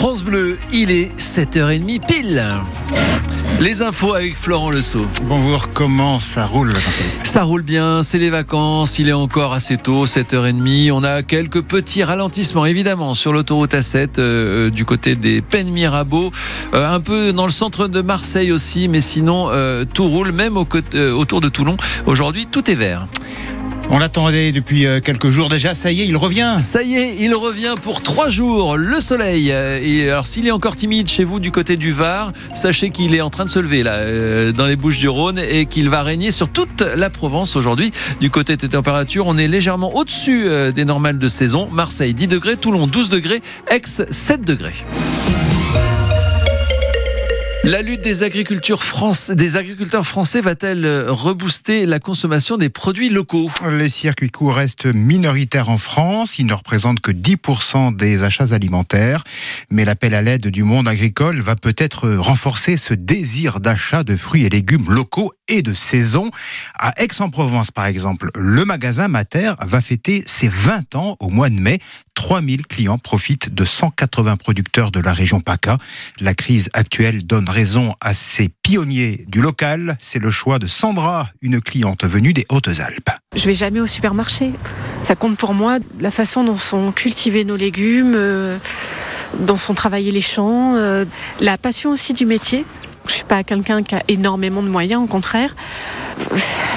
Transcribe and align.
France 0.00 0.22
Bleu, 0.22 0.56
il 0.72 0.90
est 0.90 1.14
7h30 1.18 2.00
pile. 2.06 2.42
Les 3.60 3.82
infos 3.82 4.14
avec 4.14 4.34
Florent 4.34 4.70
Le 4.70 4.80
Bonjour, 5.26 5.68
comment 5.74 6.18
ça 6.18 6.46
roule 6.46 6.72
Ça 7.22 7.42
roule 7.42 7.60
bien, 7.60 8.02
c'est 8.02 8.18
les 8.18 8.30
vacances, 8.30 8.98
il 8.98 9.10
est 9.10 9.12
encore 9.12 9.52
assez 9.52 9.76
tôt, 9.76 10.06
7h30. 10.06 10.90
On 10.92 11.04
a 11.04 11.22
quelques 11.22 11.60
petits 11.60 12.02
ralentissements 12.02 12.64
évidemment 12.64 13.14
sur 13.14 13.34
l'autoroute 13.34 13.74
A7 13.74 14.12
euh, 14.16 14.70
du 14.70 14.86
côté 14.86 15.16
des 15.16 15.42
Pennes 15.42 15.70
Mirabeau, 15.70 16.30
euh, 16.72 16.94
un 16.94 17.00
peu 17.00 17.34
dans 17.34 17.44
le 17.44 17.52
centre 17.52 17.86
de 17.86 18.00
Marseille 18.00 18.52
aussi, 18.52 18.88
mais 18.88 19.02
sinon 19.02 19.48
euh, 19.50 19.84
tout 19.84 20.08
roule, 20.08 20.32
même 20.32 20.56
autour 20.56 21.42
de 21.42 21.50
Toulon. 21.50 21.76
Aujourd'hui, 22.06 22.46
tout 22.46 22.70
est 22.70 22.74
vert. 22.74 23.06
On 23.92 23.98
l'attendait 23.98 24.52
depuis 24.52 24.86
euh, 24.86 25.00
quelques 25.00 25.30
jours 25.30 25.48
déjà. 25.48 25.74
Ça 25.74 25.90
y 25.90 26.02
est, 26.02 26.06
il 26.06 26.16
revient. 26.16 26.56
Ça 26.60 26.82
y 26.82 26.94
est, 26.94 27.16
il 27.18 27.34
revient 27.34 27.74
pour 27.82 28.02
trois 28.02 28.28
jours. 28.28 28.76
Le 28.76 29.00
soleil. 29.00 29.50
Euh, 29.50 29.80
et 29.82 30.08
alors, 30.08 30.28
s'il 30.28 30.46
est 30.46 30.52
encore 30.52 30.76
timide 30.76 31.08
chez 31.08 31.24
vous 31.24 31.40
du 31.40 31.50
côté 31.50 31.76
du 31.76 31.90
Var, 31.90 32.30
sachez 32.54 32.90
qu'il 32.90 33.16
est 33.16 33.20
en 33.20 33.30
train 33.30 33.44
de 33.44 33.50
se 33.50 33.58
lever 33.58 33.82
là, 33.82 33.94
euh, 33.94 34.52
dans 34.52 34.66
les 34.66 34.76
Bouches 34.76 34.98
du 34.98 35.08
Rhône 35.08 35.40
et 35.40 35.66
qu'il 35.66 35.90
va 35.90 36.04
régner 36.04 36.30
sur 36.30 36.48
toute 36.48 36.82
la 36.82 37.10
Provence 37.10 37.56
aujourd'hui. 37.56 37.90
Du 38.20 38.30
côté 38.30 38.54
des 38.56 38.68
températures, 38.68 39.26
on 39.26 39.36
est 39.36 39.48
légèrement 39.48 39.92
au-dessus 39.96 40.48
des 40.72 40.84
normales 40.84 41.18
de 41.18 41.28
saison. 41.28 41.68
Marseille 41.72 42.14
10 42.14 42.28
degrés, 42.28 42.56
Toulon 42.56 42.86
12 42.86 43.08
degrés, 43.08 43.42
Aix 43.70 43.82
7 43.84 44.42
degrés. 44.42 44.84
La 47.70 47.82
lutte 47.82 48.00
des, 48.00 48.24
agriculteurs 48.24 48.82
français 48.82 50.40
va-t-elle 50.40 51.04
rebooster 51.06 51.86
la 51.86 52.00
consommation 52.00 52.56
des 52.56 52.68
produits 52.68 53.10
locaux? 53.10 53.48
Les 53.70 53.88
circuits 53.88 54.32
courts 54.32 54.56
restent 54.56 54.86
minoritaires 54.86 55.68
en 55.68 55.78
France. 55.78 56.40
Ils 56.40 56.46
ne 56.46 56.52
représentent 56.52 56.98
que 56.98 57.12
10% 57.12 57.94
des 57.94 58.24
achats 58.24 58.52
alimentaires. 58.54 59.22
Mais 59.70 59.84
l'appel 59.84 60.14
à 60.14 60.22
l'aide 60.22 60.48
du 60.48 60.64
monde 60.64 60.88
agricole 60.88 61.40
va 61.40 61.54
peut-être 61.54 62.10
renforcer 62.10 62.76
ce 62.76 62.92
désir 62.92 63.60
d'achat 63.60 64.02
de 64.02 64.16
fruits 64.16 64.46
et 64.46 64.50
légumes 64.50 64.90
locaux 64.90 65.32
et 65.50 65.62
de 65.62 65.72
saison. 65.72 66.30
À 66.78 66.92
Aix-en-Provence, 67.02 67.70
par 67.70 67.86
exemple, 67.86 68.30
le 68.34 68.64
magasin 68.64 69.08
Mater 69.08 69.52
va 69.60 69.80
fêter 69.80 70.22
ses 70.26 70.48
20 70.48 70.94
ans 70.94 71.16
au 71.20 71.28
mois 71.28 71.50
de 71.50 71.60
mai. 71.60 71.80
3000 72.14 72.66
clients 72.66 72.98
profitent 72.98 73.54
de 73.54 73.64
180 73.64 74.36
producteurs 74.36 74.90
de 74.90 75.00
la 75.00 75.12
région 75.12 75.40
PACA. 75.40 75.78
La 76.20 76.34
crise 76.34 76.68
actuelle 76.74 77.26
donne 77.26 77.48
raison 77.48 77.94
à 78.00 78.14
ces 78.14 78.50
pionniers 78.62 79.24
du 79.28 79.40
local. 79.40 79.96
C'est 80.00 80.18
le 80.18 80.30
choix 80.30 80.58
de 80.58 80.66
Sandra, 80.66 81.30
une 81.40 81.60
cliente 81.60 82.04
venue 82.04 82.32
des 82.32 82.46
Hautes-Alpes. 82.50 83.10
Je 83.34 83.46
vais 83.46 83.54
jamais 83.54 83.80
au 83.80 83.86
supermarché. 83.86 84.52
Ça 85.02 85.14
compte 85.14 85.38
pour 85.38 85.54
moi 85.54 85.78
la 85.98 86.10
façon 86.10 86.44
dont 86.44 86.58
sont 86.58 86.92
cultivés 86.92 87.44
nos 87.44 87.56
légumes, 87.56 88.14
euh, 88.14 88.58
dont 89.38 89.56
sont 89.56 89.74
travaillés 89.74 90.10
les 90.10 90.20
champs, 90.20 90.74
euh, 90.76 91.04
la 91.40 91.56
passion 91.56 91.90
aussi 91.90 92.12
du 92.12 92.26
métier. 92.26 92.64
Je 93.06 93.12
suis 93.12 93.24
pas 93.24 93.42
quelqu'un 93.42 93.82
qui 93.82 93.94
a 93.94 94.02
énormément 94.08 94.62
de 94.62 94.68
moyens, 94.68 95.02
au 95.02 95.06
contraire. 95.06 95.54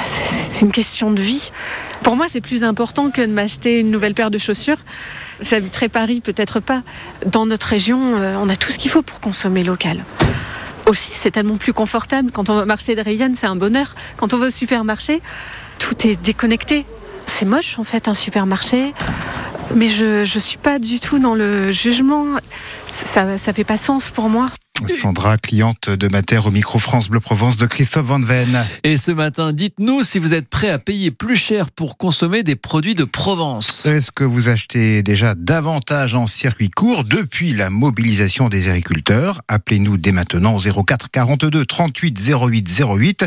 C'est 0.06 0.62
une 0.62 0.72
question 0.72 1.12
de 1.12 1.22
vie. 1.22 1.52
Pour 2.04 2.16
moi, 2.16 2.26
c'est 2.28 2.42
plus 2.42 2.64
important 2.64 3.12
que 3.12 3.22
de 3.22 3.32
m'acheter 3.32 3.80
une 3.80 3.92
nouvelle 3.92 4.14
paire 4.14 4.32
de 4.32 4.38
chaussures. 4.38 4.78
J'habiterai 5.42 5.90
Paris, 5.90 6.22
peut-être 6.22 6.60
pas. 6.60 6.84
Dans 7.26 7.46
notre 7.46 7.68
région, 7.68 8.18
euh, 8.18 8.36
on 8.40 8.50
a 8.50 8.56
tout 8.56 8.72
ce 8.72 8.78
qu'il 8.78 8.92
faut 8.92 9.02
pour 9.02 9.20
consommer 9.20 9.64
local. 9.64 10.04
Aussi, 10.86 11.12
c'est 11.14 11.32
tellement 11.32 11.58
plus 11.58 11.74
confortable. 11.74 12.32
Quand 12.32 12.50
on 12.50 12.56
va 12.56 12.64
au 12.64 12.66
marché 12.66 12.96
de 12.96 13.02
Rayen, 13.02 13.34
c'est 13.34 13.48
un 13.48 13.56
bonheur. 13.56 13.96
Quand 14.18 14.34
on 14.34 14.38
va 14.38 14.48
au 14.48 14.50
supermarché, 14.50 15.22
tout 15.80 16.08
est 16.08 16.16
déconnecté. 16.16 16.86
C'est 17.26 17.46
moche, 17.46 17.80
en 17.80 17.84
fait, 17.84 18.08
un 18.08 18.16
supermarché. 18.16 18.94
Mais 19.76 19.88
je 19.88 20.20
ne 20.22 20.40
suis 20.40 20.58
pas 20.58 20.80
du 20.80 21.00
tout 21.00 21.20
dans 21.20 21.36
le 21.36 21.72
jugement. 21.72 22.26
Ça 22.86 23.26
ne 23.26 23.38
fait 23.38 23.64
pas 23.64 23.78
sens 23.78 24.10
pour 24.10 24.30
moi. 24.30 24.48
Sandra, 24.88 25.38
cliente 25.38 25.90
de 25.90 26.08
Mater 26.08 26.40
au 26.46 26.52
micro 26.52 26.80
France 26.80 27.10
Bleu 27.10 27.20
Provence 27.20 27.58
de 27.58 27.66
Christophe 27.66 28.06
Van 28.06 28.20
Ven. 28.20 28.64
Et 28.84 28.98
ce 28.98 29.12
matin, 29.12 29.54
dites-nous 29.54 30.04
si 30.04 30.20
vous 30.20 30.34
êtes 30.34 30.48
prêt 30.48 30.70
à 30.70 30.80
payer 30.80 31.12
plus 31.12 31.36
cher 31.36 31.72
pour 31.72 31.98
consommer 31.98 32.44
des 32.44 32.56
produits 32.56 32.96
de 32.96 33.04
Provence. 33.04 33.86
Est-ce 33.86 34.12
que 34.12 34.24
vous 34.24 34.50
achetez 34.50 35.04
déjà 35.04 35.36
davantage 35.36 36.16
en 36.16 36.28
circuit 36.28 36.70
court 36.70 37.04
depuis 37.04 37.54
la 37.54 37.70
mobilisation 37.70 38.50
des 38.50 38.70
agriculteurs? 38.70 39.42
Appelez-nous 39.48 39.98
dès 39.98 40.12
maintenant 40.12 40.56
au 40.56 40.84
04 40.84 41.12
42 41.12 41.66
38 41.66 42.20
08 42.42 42.84
08. 43.00 43.26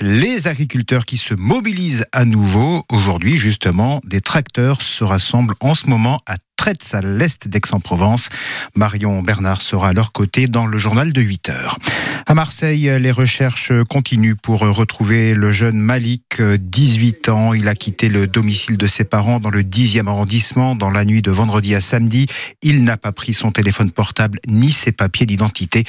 Les 0.00 0.48
agriculteurs 0.48 1.04
qui 1.04 1.18
se 1.18 1.34
mobilisent 1.34 2.06
à 2.12 2.24
nouveau 2.24 2.84
aujourd'hui, 2.90 3.36
justement, 3.36 4.00
des 4.04 4.20
tracteurs 4.20 4.82
se 4.82 5.04
rassemblent 5.04 5.54
en 5.60 5.74
ce 5.74 5.88
moment 5.88 6.20
à 6.26 6.36
à 6.66 7.00
l'est 7.00 7.46
d'Aix-en-Provence. 7.46 8.28
Marion 8.74 9.22
Bernard 9.22 9.62
sera 9.62 9.90
à 9.90 9.92
leur 9.92 10.10
côté 10.10 10.48
dans 10.48 10.66
le 10.66 10.78
journal 10.78 11.12
de 11.12 11.20
8 11.20 11.48
heures. 11.50 11.78
À 12.26 12.34
Marseille, 12.34 12.90
les 12.98 13.12
recherches 13.12 13.70
continuent 13.88 14.34
pour 14.34 14.60
retrouver 14.60 15.34
le 15.34 15.52
jeune 15.52 15.78
Malik, 15.78 16.42
18 16.42 17.28
ans. 17.28 17.54
Il 17.54 17.68
a 17.68 17.76
quitté 17.76 18.08
le 18.08 18.26
domicile 18.26 18.76
de 18.76 18.86
ses 18.88 19.04
parents 19.04 19.38
dans 19.38 19.50
le 19.50 19.62
10e 19.62 20.08
arrondissement 20.08 20.74
dans 20.74 20.90
la 20.90 21.04
nuit 21.04 21.22
de 21.22 21.30
vendredi 21.30 21.72
à 21.76 21.80
samedi. 21.80 22.26
Il 22.62 22.82
n'a 22.82 22.96
pas 22.96 23.12
pris 23.12 23.32
son 23.32 23.52
téléphone 23.52 23.92
portable 23.92 24.40
ni 24.48 24.72
ses 24.72 24.90
papiers 24.90 25.26
d'identité. 25.26 25.84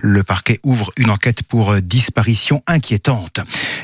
Le 0.00 0.22
parquet 0.22 0.60
ouvre 0.62 0.92
une 0.96 1.10
enquête 1.10 1.42
pour 1.42 1.76
disparition 1.82 2.62
inquiétante. 2.66 3.40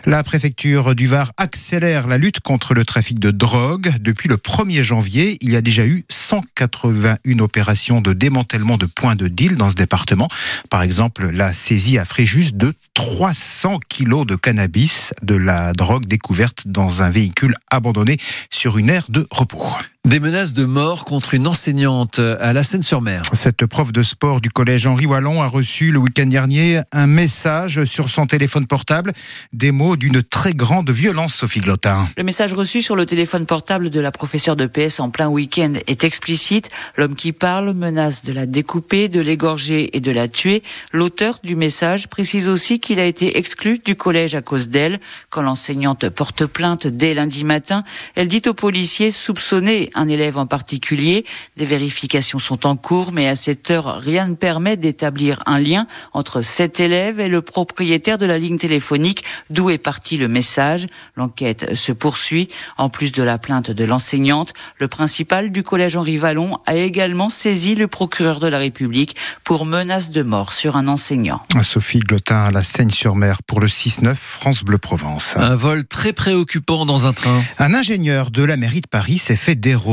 La 0.06 0.22
préfecture 0.22 0.94
du 0.94 1.08
Var 1.08 1.32
accélère 1.36 2.06
la 2.06 2.16
lutte 2.16 2.40
contre 2.40 2.72
le 2.72 2.86
trafic 2.86 3.18
de 3.18 3.30
drogue. 3.30 3.92
Depuis 4.00 4.30
le 4.30 4.36
1er 4.36 4.82
janvier, 4.82 5.36
il 5.42 5.52
y 5.52 5.56
a 5.56 5.60
déjà 5.60 5.84
eu 5.84 6.04
181 6.38 7.38
opérations 7.40 8.00
de 8.00 8.12
démantèlement 8.12 8.76
de 8.76 8.86
points 8.86 9.16
de 9.16 9.28
deal 9.28 9.56
dans 9.56 9.70
ce 9.70 9.74
département. 9.74 10.28
Par 10.70 10.82
exemple, 10.82 11.30
la 11.30 11.52
saisie 11.52 11.98
à 11.98 12.04
Fréjus 12.04 12.52
de 12.52 12.74
300 12.94 13.80
kilos 13.88 14.26
de 14.26 14.36
cannabis, 14.36 15.12
de 15.22 15.34
la 15.34 15.72
drogue 15.72 16.06
découverte 16.06 16.68
dans 16.68 17.02
un 17.02 17.10
véhicule 17.10 17.54
abandonné 17.70 18.16
sur 18.50 18.78
une 18.78 18.90
aire 18.90 19.06
de 19.08 19.26
repos. 19.30 19.64
Des 20.08 20.20
menaces 20.20 20.54
de 20.54 20.64
mort 20.64 21.04
contre 21.04 21.34
une 21.34 21.46
enseignante 21.46 22.18
à 22.18 22.54
la 22.54 22.62
Seine-sur-Mer. 22.62 23.24
Cette 23.34 23.66
prof 23.66 23.92
de 23.92 24.02
sport 24.02 24.40
du 24.40 24.48
collège 24.48 24.86
Henri 24.86 25.04
Wallon 25.04 25.42
a 25.42 25.48
reçu 25.48 25.92
le 25.92 25.98
week-end 25.98 26.24
dernier 26.24 26.80
un 26.92 27.06
message 27.06 27.84
sur 27.84 28.08
son 28.08 28.26
téléphone 28.26 28.66
portable, 28.66 29.12
des 29.52 29.70
mots 29.70 29.96
d'une 29.96 30.22
très 30.22 30.54
grande 30.54 30.88
violence, 30.88 31.34
Sophie 31.34 31.60
Glotin. 31.60 32.08
Le 32.16 32.24
message 32.24 32.54
reçu 32.54 32.80
sur 32.80 32.96
le 32.96 33.04
téléphone 33.04 33.44
portable 33.44 33.90
de 33.90 34.00
la 34.00 34.10
professeure 34.10 34.56
de 34.56 34.64
PS 34.64 34.98
en 34.98 35.10
plein 35.10 35.28
week-end 35.28 35.74
est 35.86 36.04
explicite. 36.04 36.70
L'homme 36.96 37.14
qui 37.14 37.32
parle 37.32 37.74
menace 37.74 38.24
de 38.24 38.32
la 38.32 38.46
découper, 38.46 39.08
de 39.08 39.20
l'égorger 39.20 39.94
et 39.94 40.00
de 40.00 40.10
la 40.10 40.26
tuer. 40.26 40.62
L'auteur 40.90 41.38
du 41.44 41.54
message 41.54 42.08
précise 42.08 42.48
aussi 42.48 42.80
qu'il 42.80 42.98
a 42.98 43.04
été 43.04 43.36
exclu 43.36 43.78
du 43.78 43.94
collège 43.94 44.34
à 44.34 44.40
cause 44.40 44.70
d'elle. 44.70 45.00
Quand 45.28 45.42
l'enseignante 45.42 46.08
porte 46.08 46.46
plainte 46.46 46.86
dès 46.86 47.12
lundi 47.12 47.44
matin, 47.44 47.84
elle 48.14 48.28
dit 48.28 48.40
aux 48.46 48.54
policiers 48.54 49.10
soupçonnés 49.10 49.90
un 49.98 50.08
élève 50.08 50.38
en 50.38 50.46
particulier. 50.46 51.24
Des 51.56 51.66
vérifications 51.66 52.38
sont 52.38 52.66
en 52.66 52.76
cours, 52.76 53.12
mais 53.12 53.28
à 53.28 53.34
cette 53.34 53.70
heure, 53.70 53.98
rien 54.00 54.28
ne 54.28 54.34
permet 54.34 54.76
d'établir 54.76 55.42
un 55.46 55.58
lien 55.58 55.86
entre 56.12 56.42
cet 56.42 56.80
élève 56.80 57.18
et 57.20 57.28
le 57.28 57.42
propriétaire 57.42 58.16
de 58.16 58.26
la 58.26 58.38
ligne 58.38 58.58
téléphonique 58.58 59.24
d'où 59.50 59.70
est 59.70 59.78
parti 59.78 60.16
le 60.16 60.28
message. 60.28 60.86
L'enquête 61.16 61.74
se 61.74 61.92
poursuit. 61.92 62.48
En 62.76 62.88
plus 62.88 63.12
de 63.12 63.22
la 63.22 63.38
plainte 63.38 63.70
de 63.70 63.84
l'enseignante, 63.84 64.54
le 64.78 64.88
principal 64.88 65.50
du 65.50 65.62
collège 65.62 65.96
Henri 65.96 66.16
Vallon 66.16 66.58
a 66.66 66.76
également 66.76 67.28
saisi 67.28 67.74
le 67.74 67.88
procureur 67.88 68.38
de 68.38 68.46
la 68.46 68.58
République 68.58 69.16
pour 69.42 69.66
menace 69.66 70.10
de 70.10 70.22
mort 70.22 70.52
sur 70.52 70.76
un 70.76 70.86
enseignant. 70.86 71.42
Sophie 71.62 71.98
Glotin 71.98 72.44
à 72.44 72.50
la 72.50 72.60
Seine-sur-Mer 72.60 73.42
pour 73.42 73.60
le 73.60 73.66
6-9 73.66 74.14
France 74.14 74.62
Bleu 74.62 74.78
Provence. 74.78 75.34
Un 75.36 75.56
vol 75.56 75.84
très 75.86 76.12
préoccupant 76.12 76.86
dans 76.86 77.06
un 77.06 77.12
train. 77.12 77.42
Un 77.58 77.74
ingénieur 77.74 78.30
de 78.30 78.44
la 78.44 78.56
mairie 78.56 78.80
de 78.80 78.86
Paris 78.86 79.18
s'est 79.18 79.36
fait 79.36 79.54
dérober 79.54 79.87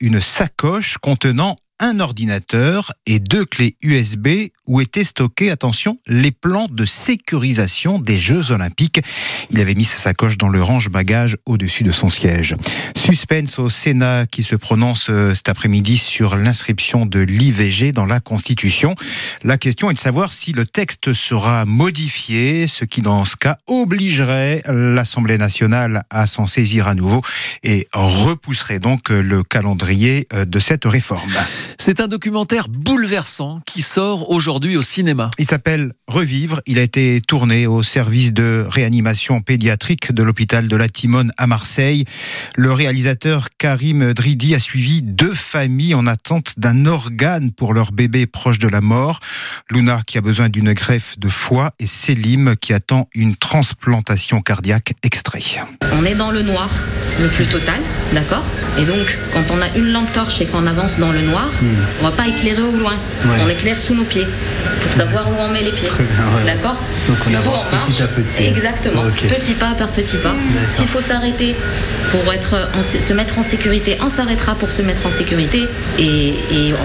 une 0.00 0.20
sacoche 0.20 0.98
contenant 0.98 1.56
un 1.82 1.98
ordinateur 1.98 2.92
et 3.06 3.18
deux 3.18 3.44
clés 3.44 3.76
USB 3.82 4.28
où 4.68 4.80
étaient 4.80 5.02
stockés, 5.02 5.50
attention, 5.50 5.98
les 6.06 6.30
plans 6.30 6.68
de 6.70 6.84
sécurisation 6.84 7.98
des 7.98 8.16
Jeux 8.16 8.52
Olympiques. 8.52 9.00
Il 9.50 9.60
avait 9.60 9.74
mis 9.74 9.84
sa 9.84 9.96
sacoche 9.96 10.38
dans 10.38 10.48
le 10.48 10.62
range-bagages 10.62 11.36
au-dessus 11.44 11.82
de 11.82 11.90
son 11.90 12.08
siège. 12.08 12.54
Suspense 12.96 13.58
au 13.58 13.68
Sénat 13.68 14.26
qui 14.26 14.44
se 14.44 14.54
prononce 14.54 15.08
euh, 15.10 15.34
cet 15.34 15.48
après-midi 15.48 15.98
sur 15.98 16.36
l'inscription 16.36 17.04
de 17.04 17.18
l'IVG 17.18 17.90
dans 17.90 18.06
la 18.06 18.20
Constitution. 18.20 18.94
La 19.42 19.58
question 19.58 19.90
est 19.90 19.94
de 19.94 19.98
savoir 19.98 20.32
si 20.32 20.52
le 20.52 20.64
texte 20.64 21.12
sera 21.12 21.64
modifié, 21.64 22.68
ce 22.68 22.84
qui 22.84 23.02
dans 23.02 23.24
ce 23.24 23.34
cas 23.34 23.56
obligerait 23.66 24.62
l'Assemblée 24.68 25.36
nationale 25.36 26.04
à 26.10 26.28
s'en 26.28 26.46
saisir 26.46 26.86
à 26.86 26.94
nouveau 26.94 27.22
et 27.64 27.88
repousserait 27.92 28.78
donc 28.78 29.08
le 29.08 29.42
calendrier 29.42 30.28
euh, 30.32 30.44
de 30.44 30.60
cette 30.60 30.84
réforme. 30.84 31.32
C'est 31.78 32.00
un 32.00 32.08
documentaire 32.08 32.68
bouleversant 32.68 33.60
qui 33.66 33.82
sort 33.82 34.30
aujourd'hui 34.30 34.76
au 34.76 34.82
cinéma. 34.82 35.30
Il 35.38 35.46
s'appelle 35.46 35.92
Revivre. 36.06 36.60
Il 36.66 36.78
a 36.78 36.82
été 36.82 37.20
tourné 37.26 37.66
au 37.66 37.82
service 37.82 38.32
de 38.32 38.66
réanimation 38.68 39.40
pédiatrique 39.40 40.12
de 40.12 40.22
l'hôpital 40.22 40.68
de 40.68 40.76
la 40.76 40.88
Timone 40.88 41.32
à 41.38 41.46
Marseille. 41.46 42.04
Le 42.56 42.72
réalisateur 42.72 43.48
Karim 43.58 44.12
Dridi 44.12 44.54
a 44.54 44.58
suivi 44.58 45.02
deux 45.02 45.32
familles 45.32 45.94
en 45.94 46.06
attente 46.06 46.54
d'un 46.58 46.86
organe 46.86 47.52
pour 47.52 47.74
leur 47.74 47.92
bébé 47.92 48.26
proche 48.26 48.58
de 48.58 48.68
la 48.68 48.80
mort. 48.80 49.20
Luna 49.70 50.02
qui 50.06 50.18
a 50.18 50.20
besoin 50.20 50.48
d'une 50.48 50.72
greffe 50.72 51.18
de 51.18 51.28
foie 51.28 51.72
et 51.78 51.86
Selim 51.86 52.56
qui 52.56 52.72
attend 52.72 53.08
une 53.14 53.36
transplantation 53.36 54.40
cardiaque 54.40 54.92
extrait. 55.02 55.42
On 55.92 56.04
est 56.04 56.14
dans 56.14 56.30
le 56.30 56.42
noir 56.42 56.70
le 57.20 57.28
plus 57.28 57.46
total, 57.46 57.80
d'accord? 58.12 58.44
Et 58.78 58.84
donc, 58.84 59.18
quand 59.32 59.44
on 59.54 59.60
a 59.60 59.68
une 59.76 59.92
lampe 59.92 60.12
torche 60.12 60.40
et 60.40 60.46
qu'on 60.46 60.66
avance 60.66 60.98
dans 60.98 61.12
le 61.12 61.20
noir, 61.20 61.48
hmm. 61.62 62.00
on 62.00 62.04
va 62.04 62.10
pas 62.12 62.28
éclairer 62.28 62.62
au 62.62 62.76
loin. 62.76 62.94
On 63.44 63.48
éclaire 63.48 63.78
sous 63.78 63.94
nos 63.94 64.04
pieds 64.04 64.26
pour 64.82 64.92
savoir 64.92 65.28
où 65.28 65.34
on 65.38 65.48
met 65.48 65.62
les 65.62 65.72
pieds. 65.72 65.88
D'accord 66.46 66.80
Donc 67.08 67.18
on 67.28 67.34
avance 67.34 67.64
petit 67.64 68.02
à 68.02 68.06
petit. 68.06 68.44
Exactement. 68.44 69.02
Petit 69.28 69.54
pas 69.54 69.72
par 69.74 69.88
petit 69.88 70.16
pas. 70.16 70.34
S'il 70.70 70.88
faut 70.88 71.00
s'arrêter 71.00 71.54
pour 72.10 72.32
être 72.32 72.68
se 72.82 73.12
mettre 73.12 73.38
en 73.38 73.42
sécurité, 73.42 73.96
on 74.02 74.08
s'arrêtera 74.08 74.54
pour 74.54 74.70
se 74.70 74.82
mettre 74.82 75.06
en 75.06 75.10
sécurité 75.10 75.66
et 75.98 76.34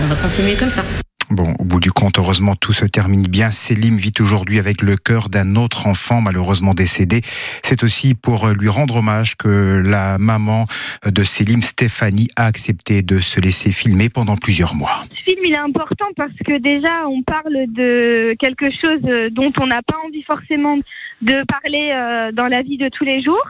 on 0.03 0.07
va 0.07 0.15
continuer 0.15 0.55
comme 0.55 0.69
ça. 0.69 0.83
Bon, 1.29 1.55
au 1.59 1.65
bout 1.65 1.81
du 1.81 1.91
compte, 1.91 2.19
heureusement, 2.19 2.55
tout 2.55 2.71
se 2.71 2.85
termine 2.85 3.23
bien. 3.23 3.49
Selim 3.49 3.97
vit 3.97 4.13
aujourd'hui 4.21 4.59
avec 4.59 4.81
le 4.81 4.95
cœur 4.95 5.27
d'un 5.27 5.57
autre 5.57 5.85
enfant 5.85 6.21
malheureusement 6.21 6.73
décédé. 6.73 7.19
C'est 7.63 7.83
aussi 7.83 8.15
pour 8.15 8.47
lui 8.47 8.69
rendre 8.69 8.97
hommage 8.97 9.35
que 9.35 9.83
la 9.85 10.17
maman 10.19 10.67
de 11.05 11.23
Selim, 11.23 11.61
Stéphanie, 11.61 12.29
a 12.37 12.45
accepté 12.45 13.01
de 13.01 13.19
se 13.19 13.41
laisser 13.41 13.71
filmer 13.71 14.07
pendant 14.07 14.37
plusieurs 14.37 14.73
mois. 14.73 15.03
Ce 15.17 15.23
film, 15.23 15.39
il 15.43 15.51
est 15.51 15.59
important 15.59 16.05
parce 16.15 16.31
que 16.45 16.59
déjà, 16.59 17.09
on 17.09 17.21
parle 17.23 17.73
de 17.73 18.33
quelque 18.39 18.71
chose 18.71 19.01
dont 19.31 19.51
on 19.59 19.67
n'a 19.67 19.81
pas 19.81 19.97
envie 20.05 20.23
forcément 20.23 20.77
de 21.21 21.43
parler 21.43 21.91
euh, 21.91 22.31
dans 22.31 22.47
la 22.47 22.61
vie 22.61 22.77
de 22.77 22.87
tous 22.87 23.03
les 23.03 23.21
jours, 23.21 23.49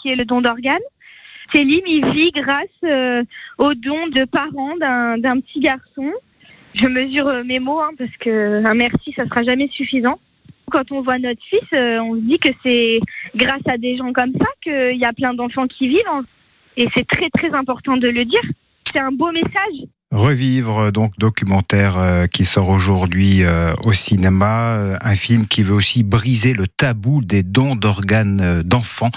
qui 0.00 0.08
est 0.08 0.16
le 0.16 0.24
don 0.24 0.40
d'organes. 0.40 0.78
Selim, 1.54 1.82
il 1.86 2.10
vit 2.12 2.30
grâce 2.30 2.68
euh, 2.84 3.22
au 3.58 3.74
don 3.74 4.06
de 4.06 4.24
parents 4.24 4.76
d'un 4.78 5.40
petit 5.40 5.60
garçon 5.60 6.12
je 6.80 6.88
mesure 6.88 7.26
euh, 7.28 7.44
mes 7.44 7.58
mots 7.58 7.80
hein, 7.80 7.90
parce 7.98 8.14
que 8.20 8.64
un 8.64 8.74
merci, 8.74 9.12
ça 9.16 9.26
sera 9.26 9.42
jamais 9.42 9.68
suffisant. 9.68 10.18
Quand 10.70 10.92
on 10.92 11.02
voit 11.02 11.18
notre 11.18 11.42
fils, 11.48 11.60
euh, 11.72 11.98
on 12.00 12.14
se 12.14 12.20
dit 12.20 12.38
que 12.38 12.50
c'est 12.62 13.00
grâce 13.34 13.62
à 13.70 13.78
des 13.78 13.96
gens 13.96 14.12
comme 14.12 14.32
ça 14.38 14.46
qu'il 14.62 14.98
y 14.98 15.04
a 15.04 15.12
plein 15.12 15.34
d'enfants 15.34 15.66
qui 15.66 15.88
vivent. 15.88 16.00
Hein. 16.10 16.24
Et 16.76 16.88
c'est 16.96 17.06
très 17.06 17.28
très 17.30 17.52
important 17.56 17.96
de 17.96 18.08
le 18.08 18.24
dire. 18.24 18.42
C'est 18.84 19.00
un 19.00 19.12
beau 19.12 19.30
message. 19.32 19.88
Revivre, 20.10 20.90
donc 20.90 21.12
documentaire 21.18 21.98
euh, 21.98 22.26
qui 22.26 22.46
sort 22.46 22.70
aujourd'hui 22.70 23.42
au 23.84 23.92
cinéma, 23.92 24.96
un 25.02 25.14
film 25.14 25.46
qui 25.46 25.62
veut 25.62 25.74
aussi 25.74 26.02
briser 26.02 26.54
le 26.54 26.66
tabou 26.66 27.22
des 27.22 27.42
dons 27.42 27.76
d'organes 27.76 28.62
d'enfants. 28.62 29.10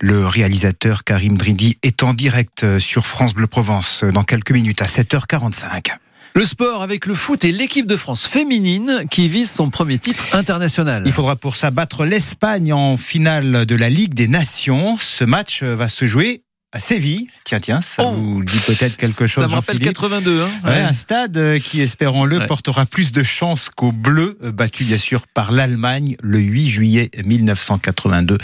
Le 0.00 0.26
réalisateur 0.26 1.04
Karim 1.04 1.38
Dridi 1.38 1.78
est 1.82 2.02
en 2.02 2.12
direct 2.12 2.78
sur 2.78 3.06
France 3.06 3.34
Bleu 3.34 3.46
Provence 3.46 4.04
dans 4.04 4.24
quelques 4.24 4.50
minutes 4.50 4.82
à 4.82 4.86
7h45. 4.86 5.96
Le 6.36 6.44
sport 6.44 6.82
avec 6.82 7.06
le 7.06 7.14
foot 7.14 7.44
et 7.44 7.52
l'équipe 7.52 7.86
de 7.86 7.96
France 7.96 8.26
féminine 8.26 9.04
qui 9.08 9.28
vise 9.28 9.48
son 9.48 9.70
premier 9.70 10.00
titre 10.00 10.24
international. 10.32 11.04
Il 11.06 11.12
faudra 11.12 11.36
pour 11.36 11.54
ça 11.54 11.70
battre 11.70 12.04
l'Espagne 12.04 12.72
en 12.72 12.96
finale 12.96 13.66
de 13.66 13.76
la 13.76 13.88
Ligue 13.88 14.14
des 14.14 14.26
Nations. 14.26 14.98
Ce 14.98 15.22
match 15.22 15.62
va 15.62 15.86
se 15.86 16.06
jouer 16.06 16.42
à 16.72 16.80
Séville. 16.80 17.28
Tiens, 17.44 17.60
tiens, 17.60 17.80
ça 17.80 18.02
oh. 18.04 18.10
vous 18.10 18.42
dit 18.42 18.58
peut-être 18.66 18.96
quelque 18.96 19.26
chose. 19.26 19.44
Ça 19.44 19.48
me 19.48 19.54
rappelle 19.54 19.78
82. 19.78 20.42
Hein 20.42 20.48
Un 20.64 20.92
stade 20.92 21.36
euh, 21.36 21.60
qui, 21.60 21.80
espérons-le, 21.80 22.40
portera 22.40 22.84
plus 22.84 23.12
de 23.12 23.22
chance 23.22 23.70
qu'au 23.74 23.92
bleu, 23.92 24.36
euh, 24.42 24.50
battu 24.50 24.82
bien 24.82 24.98
sûr 24.98 25.28
par 25.28 25.52
l'Allemagne 25.52 26.16
le 26.20 26.40
8 26.40 26.68
juillet 26.68 27.10
1982. 27.24 28.38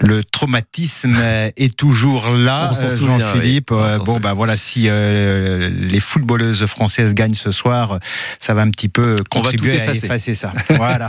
Le 0.00 0.24
traumatisme 0.24 1.16
est 1.56 1.76
toujours 1.76 2.30
là, 2.30 2.72
euh, 2.82 2.90
Jean-Philippe. 2.90 3.72
bon, 4.04 4.20
bah 4.20 4.32
voilà, 4.32 4.56
si 4.56 4.88
les 4.88 6.00
footballeuses 6.00 6.66
françaises 6.66 7.14
gagnent 7.14 7.34
ce 7.34 7.50
soir, 7.50 7.98
ça 8.38 8.54
va 8.54 8.62
un 8.62 8.70
petit 8.70 8.88
peu 8.88 9.16
contribuer 9.30 9.80
à 9.80 9.92
effacer 9.92 10.34
ça. 10.34 10.52
Voilà. 10.74 11.08